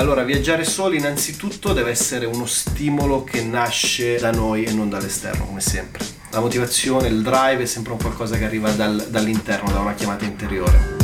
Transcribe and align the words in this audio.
Allora, 0.00 0.22
viaggiare 0.22 0.64
soli 0.64 0.96
innanzitutto 0.96 1.74
deve 1.74 1.90
essere 1.90 2.24
uno 2.24 2.46
stimolo 2.46 3.22
che 3.22 3.44
nasce 3.44 4.18
da 4.18 4.30
noi 4.30 4.64
e 4.64 4.72
non 4.72 4.88
dall'esterno, 4.88 5.44
come 5.44 5.60
sempre. 5.60 6.02
La 6.30 6.40
motivazione, 6.40 7.08
il 7.08 7.20
drive 7.20 7.64
è 7.64 7.66
sempre 7.66 7.92
un 7.92 7.98
qualcosa 7.98 8.38
che 8.38 8.46
arriva 8.46 8.70
dal, 8.70 9.08
dall'interno, 9.10 9.70
da 9.70 9.80
una 9.80 9.92
chiamata 9.92 10.24
interiore. 10.24 10.99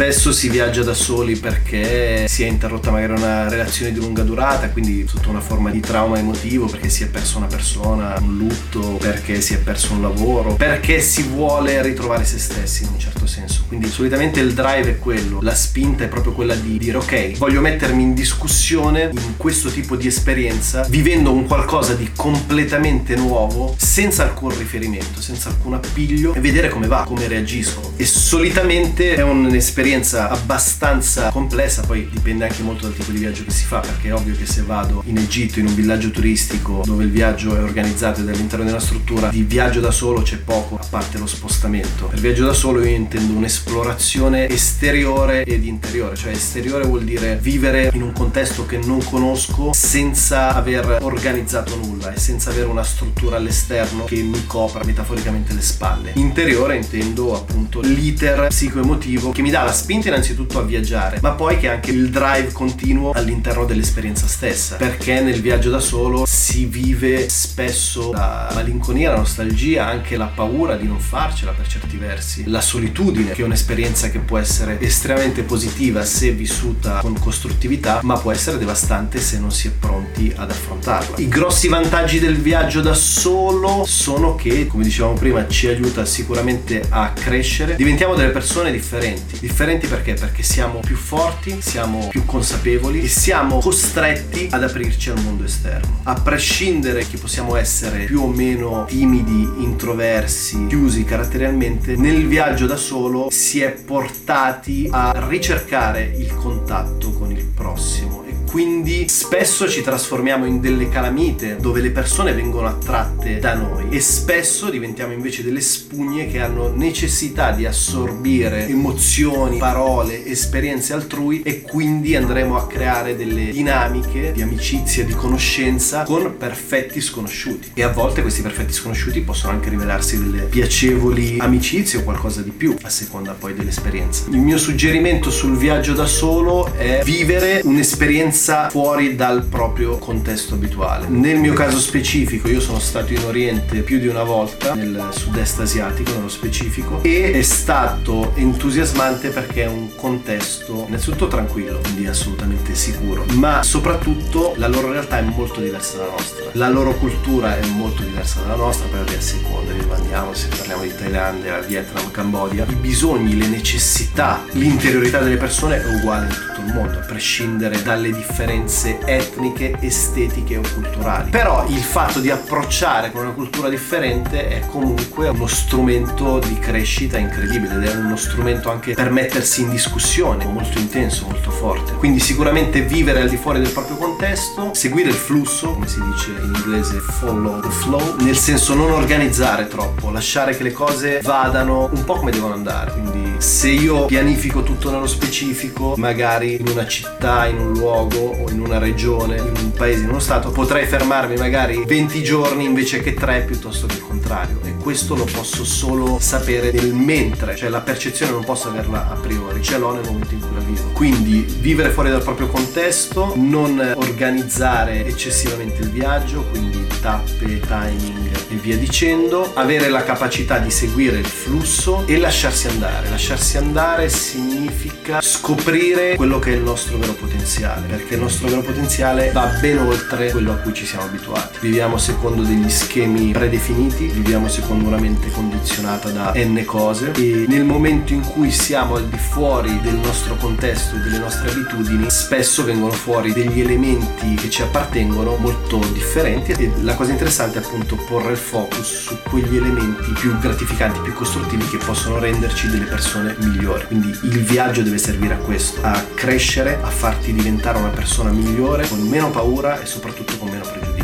Spesso 0.00 0.32
si 0.32 0.48
viaggia 0.48 0.82
da 0.82 0.94
soli 0.94 1.36
perché 1.36 2.26
si 2.26 2.42
è 2.42 2.46
interrotta 2.46 2.90
magari 2.90 3.20
una 3.20 3.50
relazione 3.50 3.92
di 3.92 4.00
lunga 4.00 4.22
durata, 4.22 4.70
quindi 4.70 5.04
sotto 5.06 5.28
una 5.28 5.42
forma 5.42 5.70
di 5.70 5.80
trauma 5.80 6.18
emotivo, 6.18 6.64
perché 6.64 6.88
si 6.88 7.02
è 7.02 7.08
perso 7.08 7.36
una 7.36 7.48
persona, 7.48 8.16
un 8.18 8.38
lutto, 8.38 8.96
perché 8.98 9.42
si 9.42 9.52
è 9.52 9.58
perso 9.58 9.92
un 9.92 10.00
lavoro, 10.00 10.54
perché 10.54 11.02
si 11.02 11.24
vuole 11.24 11.82
ritrovare 11.82 12.24
se 12.24 12.38
stessi 12.38 12.84
in 12.84 12.92
un 12.94 12.98
certo 12.98 13.26
senso. 13.26 13.64
Quindi 13.68 13.90
solitamente 13.90 14.40
il 14.40 14.54
drive 14.54 14.88
è 14.88 14.98
quello, 14.98 15.38
la 15.42 15.54
spinta 15.54 16.04
è 16.04 16.08
proprio 16.08 16.32
quella 16.32 16.54
di 16.54 16.78
dire 16.78 16.96
ok, 16.96 17.36
voglio 17.36 17.60
mettermi 17.60 18.02
in 18.02 18.14
discussione 18.14 19.10
in 19.12 19.36
questo 19.36 19.68
tipo 19.68 19.96
di 19.96 20.06
esperienza, 20.06 20.80
vivendo 20.88 21.30
un 21.30 21.46
qualcosa 21.46 21.92
di 21.92 22.08
completamente 22.16 23.16
nuovo, 23.16 23.74
senza 23.76 24.22
alcun 24.22 24.56
riferimento, 24.56 25.20
senza 25.20 25.50
alcun 25.50 25.74
appiglio 25.74 26.32
e 26.32 26.40
vedere 26.40 26.70
come 26.70 26.86
va, 26.86 27.04
come 27.06 27.28
reagisco. 27.28 27.92
E 27.96 28.06
solitamente 28.06 29.14
è 29.14 29.20
un'esperienza 29.20 29.88
un'esperienza 29.90 30.28
abbastanza 30.30 31.30
complessa, 31.30 31.82
poi 31.82 32.08
dipende 32.10 32.44
anche 32.44 32.62
molto 32.62 32.86
dal 32.86 32.96
tipo 32.96 33.10
di 33.10 33.18
viaggio 33.18 33.44
che 33.44 33.50
si 33.50 33.64
fa, 33.64 33.80
perché 33.80 34.08
è 34.08 34.14
ovvio 34.14 34.36
che 34.36 34.46
se 34.46 34.62
vado 34.62 35.02
in 35.06 35.16
Egitto 35.18 35.58
in 35.58 35.66
un 35.66 35.74
villaggio 35.74 36.10
turistico 36.10 36.82
dove 36.84 37.04
il 37.04 37.10
viaggio 37.10 37.56
è 37.56 37.60
organizzato 37.60 38.20
all'interno 38.20 38.70
di 38.70 38.80
struttura, 38.80 39.28
di 39.28 39.42
viaggio 39.42 39.80
da 39.80 39.90
solo 39.90 40.22
c'è 40.22 40.36
poco, 40.36 40.76
a 40.76 40.86
parte 40.88 41.18
lo 41.18 41.26
spostamento. 41.26 42.06
Per 42.06 42.20
viaggio 42.20 42.46
da 42.46 42.52
solo 42.52 42.80
io 42.84 42.94
intendo 42.94 43.34
un'esplorazione 43.34 44.48
esteriore 44.48 45.44
ed 45.44 45.64
interiore, 45.64 46.14
cioè 46.14 46.32
esteriore 46.32 46.84
vuol 46.84 47.02
dire 47.02 47.36
vivere 47.40 47.90
in 47.94 48.02
un 48.02 48.12
contesto 48.12 48.66
che 48.66 48.78
non 48.78 49.02
conosco 49.02 49.72
senza 49.72 50.54
aver 50.54 50.98
organizzato 51.02 51.76
nulla 51.76 52.12
e 52.12 52.18
senza 52.18 52.50
avere 52.50 52.66
una 52.66 52.84
struttura 52.84 53.36
all'esterno 53.36 54.04
che 54.04 54.22
mi 54.22 54.46
copra 54.46 54.84
metaforicamente 54.84 55.52
le 55.52 55.62
spalle. 55.62 56.12
Interiore 56.14 56.76
intendo 56.76 57.34
appunto 57.34 57.80
l'iter 57.80 58.46
psicoemotivo 58.48 59.32
che 59.32 59.42
mi 59.42 59.50
dà 59.50 59.64
la 59.64 59.72
spinta 59.80 60.08
innanzitutto 60.08 60.58
a 60.58 60.62
viaggiare, 60.62 61.18
ma 61.22 61.30
poi 61.30 61.56
che 61.56 61.68
anche 61.68 61.90
il 61.90 62.10
drive 62.10 62.52
continuo 62.52 63.12
all'interno 63.12 63.64
dell'esperienza 63.64 64.26
stessa, 64.26 64.76
perché 64.76 65.20
nel 65.20 65.40
viaggio 65.40 65.70
da 65.70 65.80
solo 65.80 66.24
si 66.26 66.66
vive 66.66 67.30
spesso 67.30 68.12
la 68.12 68.50
malinconia, 68.52 69.10
la 69.10 69.16
nostalgia, 69.16 69.86
anche 69.86 70.18
la 70.18 70.26
paura 70.26 70.76
di 70.76 70.86
non 70.86 71.00
farcela 71.00 71.52
per 71.52 71.66
certi 71.66 71.96
versi, 71.96 72.44
la 72.46 72.60
solitudine, 72.60 73.32
che 73.32 73.40
è 73.40 73.44
un'esperienza 73.44 74.10
che 74.10 74.18
può 74.18 74.36
essere 74.36 74.78
estremamente 74.80 75.42
positiva 75.42 76.04
se 76.04 76.30
vissuta 76.32 76.98
con 77.00 77.18
costruttività, 77.18 78.00
ma 78.02 78.18
può 78.18 78.32
essere 78.32 78.58
devastante 78.58 79.18
se 79.18 79.38
non 79.38 79.50
si 79.50 79.68
è 79.68 79.70
pronti 79.70 80.30
ad 80.36 80.50
affrontarla. 80.50 81.16
I 81.16 81.28
grossi 81.28 81.68
vantaggi 81.68 82.18
del 82.18 82.36
viaggio 82.36 82.82
da 82.82 82.94
solo 82.94 83.84
sono 83.86 84.34
che, 84.34 84.66
come 84.66 84.84
dicevamo 84.84 85.14
prima, 85.14 85.48
ci 85.48 85.68
aiuta 85.68 86.04
sicuramente 86.04 86.82
a 86.90 87.12
crescere, 87.14 87.76
diventiamo 87.76 88.14
delle 88.14 88.30
persone 88.30 88.70
differenti, 88.70 89.38
differenti 89.38 89.59
differenti 89.60 89.88
perché? 89.88 90.14
Perché 90.14 90.42
siamo 90.42 90.80
più 90.80 90.96
forti, 90.96 91.60
siamo 91.60 92.08
più 92.08 92.24
consapevoli 92.24 93.02
e 93.02 93.08
siamo 93.08 93.58
costretti 93.58 94.48
ad 94.50 94.62
aprirci 94.62 95.10
al 95.10 95.20
mondo 95.22 95.44
esterno. 95.44 96.00
A 96.04 96.14
prescindere 96.14 97.06
che 97.06 97.18
possiamo 97.18 97.56
essere 97.56 98.06
più 98.06 98.22
o 98.22 98.26
meno 98.26 98.86
timidi, 98.88 99.62
introversi, 99.62 100.66
chiusi 100.66 101.04
caratterialmente, 101.04 101.94
nel 101.96 102.26
viaggio 102.26 102.64
da 102.64 102.76
solo 102.76 103.28
si 103.30 103.60
è 103.60 103.70
portati 103.72 104.88
a 104.90 105.26
ricercare 105.28 106.04
il 106.04 106.34
contatto 106.34 107.12
con 107.12 107.30
il 107.30 107.44
prossimo 107.44 108.29
quindi 108.50 109.08
spesso 109.08 109.68
ci 109.68 109.80
trasformiamo 109.80 110.44
in 110.44 110.60
delle 110.60 110.88
calamite 110.88 111.56
dove 111.60 111.80
le 111.80 111.92
persone 111.92 112.32
vengono 112.32 112.66
attratte 112.66 113.38
da 113.38 113.54
noi 113.54 113.86
e 113.90 114.00
spesso 114.00 114.68
diventiamo 114.70 115.12
invece 115.12 115.44
delle 115.44 115.60
spugne 115.60 116.26
che 116.26 116.40
hanno 116.40 116.74
necessità 116.74 117.52
di 117.52 117.64
assorbire 117.64 118.66
emozioni, 118.66 119.58
parole, 119.58 120.26
esperienze 120.26 120.92
altrui 120.92 121.42
e 121.42 121.62
quindi 121.62 122.16
andremo 122.16 122.56
a 122.56 122.66
creare 122.66 123.14
delle 123.14 123.52
dinamiche 123.52 124.32
di 124.32 124.42
amicizia, 124.42 125.04
di 125.04 125.12
conoscenza 125.12 126.02
con 126.02 126.36
perfetti 126.36 127.00
sconosciuti 127.00 127.70
e 127.74 127.84
a 127.84 127.90
volte 127.90 128.20
questi 128.20 128.42
perfetti 128.42 128.72
sconosciuti 128.72 129.20
possono 129.20 129.52
anche 129.52 129.70
rivelarsi 129.70 130.18
delle 130.18 130.46
piacevoli 130.46 131.36
amicizie 131.38 132.00
o 132.00 132.02
qualcosa 132.02 132.42
di 132.42 132.50
più 132.50 132.74
a 132.82 132.88
seconda 132.88 133.30
poi 133.30 133.54
dell'esperienza. 133.54 134.24
Il 134.28 134.38
mio 134.38 134.58
suggerimento 134.58 135.30
sul 135.30 135.56
viaggio 135.56 135.92
da 135.92 136.06
solo 136.06 136.72
è 136.74 137.02
vivere 137.04 137.60
un'esperienza 137.62 138.38
esperienza 138.40 138.70
fuori 138.70 139.14
dal 139.14 139.44
proprio 139.44 139.98
contesto 139.98 140.54
abituale. 140.54 141.06
Nel 141.08 141.38
mio 141.38 141.52
caso 141.52 141.78
specifico 141.78 142.48
io 142.48 142.60
sono 142.60 142.78
stato 142.78 143.12
in 143.12 143.22
Oriente 143.24 143.82
più 143.82 143.98
di 143.98 144.06
una 144.06 144.22
volta, 144.22 144.74
nel 144.74 145.08
sud-est 145.10 145.60
asiatico 145.60 146.12
nello 146.12 146.28
specifico, 146.28 147.02
e 147.02 147.32
è 147.32 147.42
stato 147.42 148.32
entusiasmante 148.36 149.28
perché 149.28 149.64
è 149.64 149.68
un 149.68 149.94
contesto 149.94 150.86
innanzitutto 150.88 151.28
tranquillo, 151.28 151.80
quindi 151.82 152.06
assolutamente 152.06 152.74
sicuro, 152.74 153.26
ma 153.34 153.62
soprattutto 153.62 154.54
la 154.56 154.68
loro 154.68 154.90
realtà 154.90 155.18
è 155.18 155.22
molto 155.22 155.60
diversa 155.60 155.98
dalla 155.98 156.12
nostra. 156.12 156.44
La 156.52 156.68
loro 156.68 156.94
cultura 156.94 157.58
è 157.58 157.66
molto 157.66 158.02
diversa 158.02 158.40
dalla 158.40 158.56
nostra, 158.56 158.88
per 158.88 159.04
a 159.10 159.20
seconda, 159.20 159.72
andiamo, 159.94 160.32
se 160.32 160.48
parliamo 160.48 160.82
di 160.82 160.94
Thailandia, 160.96 161.58
Vietnam, 161.58 162.10
Cambodia, 162.10 162.64
i 162.68 162.74
bisogni, 162.74 163.36
le 163.36 163.48
necessità, 163.48 164.44
l'interiorità 164.52 165.18
delle 165.18 165.36
persone 165.36 165.82
è 165.82 165.94
uguale 165.96 166.26
in 166.26 166.32
tutto 166.32 166.60
il 166.66 166.72
mondo, 166.72 166.98
a 166.98 167.02
prescindere 167.02 167.82
dalle 167.82 168.08
differenze 168.08 168.29
differenze 168.30 169.00
etniche, 169.04 169.76
estetiche 169.80 170.56
o 170.56 170.62
culturali. 170.72 171.30
Però 171.30 171.66
il 171.68 171.82
fatto 171.82 172.20
di 172.20 172.30
approcciare 172.30 173.10
con 173.10 173.22
una 173.22 173.32
cultura 173.32 173.68
differente 173.68 174.48
è 174.48 174.66
comunque 174.66 175.28
uno 175.28 175.46
strumento 175.48 176.38
di 176.38 176.58
crescita 176.58 177.18
incredibile 177.18 177.74
ed 177.74 177.84
è 177.84 177.94
uno 177.96 178.16
strumento 178.16 178.70
anche 178.70 178.94
per 178.94 179.10
mettersi 179.10 179.62
in 179.62 179.70
discussione, 179.70 180.44
molto 180.44 180.78
intenso, 180.78 181.26
molto 181.26 181.50
forte. 181.50 181.92
Quindi 181.94 182.20
sicuramente 182.20 182.82
vivere 182.82 183.20
al 183.20 183.28
di 183.28 183.36
fuori 183.36 183.60
del 183.60 183.70
proprio 183.70 183.96
contesto, 183.96 184.70
seguire 184.74 185.08
il 185.08 185.14
flusso, 185.14 185.72
come 185.72 185.88
si 185.88 186.00
dice 186.00 186.30
in 186.30 186.52
inglese 186.54 186.98
follow 187.00 187.60
the 187.60 187.70
flow, 187.70 188.16
nel 188.20 188.36
senso 188.36 188.74
non 188.74 188.92
organizzare 188.92 189.66
troppo, 189.66 190.10
lasciare 190.10 190.56
che 190.56 190.62
le 190.62 190.72
cose 190.72 191.20
vadano 191.22 191.90
un 191.92 192.04
po' 192.04 192.14
come 192.14 192.30
devono 192.30 192.54
andare. 192.54 192.92
Quindi 192.92 193.34
se 193.38 193.68
io 193.68 194.04
pianifico 194.04 194.62
tutto 194.62 194.90
nello 194.90 195.06
specifico, 195.06 195.94
magari 195.96 196.56
in 196.60 196.68
una 196.68 196.86
città, 196.86 197.46
in 197.46 197.58
un 197.58 197.72
luogo, 197.72 198.19
o 198.20 198.50
in 198.50 198.60
una 198.60 198.78
regione, 198.78 199.36
in 199.36 199.52
un 199.56 199.72
paese, 199.72 200.02
in 200.02 200.10
uno 200.10 200.18
stato, 200.18 200.50
potrei 200.50 200.86
fermarmi 200.86 201.36
magari 201.36 201.82
20 201.84 202.22
giorni 202.22 202.64
invece 202.64 203.00
che 203.00 203.14
3 203.14 203.42
piuttosto 203.42 203.86
che 203.86 203.94
il 203.94 204.02
contrario. 204.02 204.60
E 204.64 204.74
questo 204.74 205.14
lo 205.14 205.24
posso 205.24 205.64
solo 205.64 206.18
sapere 206.20 206.70
nel 206.72 206.92
mentre, 206.92 207.56
cioè 207.56 207.68
la 207.68 207.80
percezione 207.80 208.32
non 208.32 208.44
posso 208.44 208.68
averla 208.68 209.10
a 209.10 209.14
priori, 209.14 209.62
ce 209.62 209.78
l'ho 209.78 209.92
nel 209.92 210.04
momento 210.04 210.34
in 210.34 210.40
cui 210.40 210.54
la 210.54 210.60
vivo. 210.60 210.89
Quindi 211.00 211.46
vivere 211.60 211.88
fuori 211.88 212.10
dal 212.10 212.22
proprio 212.22 212.48
contesto, 212.48 213.32
non 213.34 213.94
organizzare 213.96 215.06
eccessivamente 215.06 215.80
il 215.80 215.88
viaggio, 215.88 216.42
quindi 216.50 216.86
tappe, 217.00 217.58
timing 217.58 218.28
e 218.50 218.56
via 218.56 218.76
dicendo, 218.76 219.52
avere 219.54 219.88
la 219.88 220.02
capacità 220.02 220.58
di 220.58 220.70
seguire 220.70 221.18
il 221.18 221.24
flusso 221.24 222.06
e 222.06 222.18
lasciarsi 222.18 222.68
andare. 222.68 223.08
Lasciarsi 223.08 223.56
andare 223.56 224.10
significa 224.10 225.20
scoprire 225.22 226.16
quello 226.16 226.38
che 226.38 226.52
è 226.52 226.56
il 226.56 226.62
nostro 226.62 226.98
vero 226.98 227.14
potenziale, 227.14 227.86
perché 227.86 228.14
il 228.14 228.20
nostro 228.20 228.48
vero 228.48 228.60
potenziale 228.60 229.30
va 229.32 229.46
ben 229.58 229.78
oltre 229.78 230.30
quello 230.30 230.52
a 230.52 230.56
cui 230.56 230.74
ci 230.74 230.84
siamo 230.84 231.04
abituati. 231.04 231.60
Viviamo 231.60 231.96
secondo 231.96 232.42
degli 232.42 232.68
schemi 232.68 233.30
predefiniti, 233.30 234.06
viviamo 234.06 234.48
secondo 234.48 234.88
una 234.88 234.98
mente 234.98 235.30
condizionata 235.30 236.10
da 236.10 236.32
n 236.34 236.62
cose 236.66 237.12
e 237.12 237.46
nel 237.48 237.64
momento 237.64 238.12
in 238.12 238.20
cui 238.20 238.50
siamo 238.50 238.96
al 238.96 239.08
di 239.08 239.16
fuori 239.16 239.80
del 239.80 239.94
nostro 239.94 240.36
contesto 240.36 240.89
e 240.96 241.00
delle 241.00 241.18
nostre 241.18 241.50
abitudini, 241.50 242.08
spesso 242.10 242.64
vengono 242.64 242.92
fuori 242.92 243.32
degli 243.32 243.60
elementi 243.60 244.34
che 244.34 244.50
ci 244.50 244.62
appartengono 244.62 245.36
molto 245.36 245.78
differenti 245.92 246.52
e 246.52 246.72
la 246.82 246.94
cosa 246.94 247.12
interessante 247.12 247.58
è 247.58 247.62
appunto 247.62 247.96
porre 247.96 248.32
il 248.32 248.38
focus 248.38 248.86
su 248.86 249.18
quegli 249.22 249.56
elementi 249.56 250.12
più 250.12 250.38
gratificanti, 250.38 251.00
più 251.00 251.12
costruttivi 251.12 251.66
che 251.68 251.78
possono 251.78 252.18
renderci 252.18 252.68
delle 252.68 252.84
persone 252.84 253.36
migliori. 253.40 253.86
Quindi 253.86 254.08
il 254.22 254.40
viaggio 254.44 254.82
deve 254.82 254.98
servire 254.98 255.34
a 255.34 255.38
questo, 255.38 255.80
a 255.82 256.04
crescere, 256.14 256.78
a 256.82 256.90
farti 256.90 257.32
diventare 257.32 257.78
una 257.78 257.88
persona 257.88 258.30
migliore, 258.30 258.88
con 258.88 259.00
meno 259.00 259.30
paura 259.30 259.80
e 259.80 259.86
soprattutto 259.86 260.36
con 260.38 260.48
meno 260.48 260.64
pregiudizi. 260.64 260.99